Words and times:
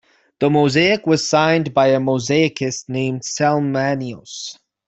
The 0.39 0.49
mosaic 0.49 1.05
was 1.05 1.29
signed 1.29 1.75
by 1.75 1.89
a 1.89 1.99
mosaicist 1.99 2.89
named 2.89 3.21
Salamanios. 3.21 4.57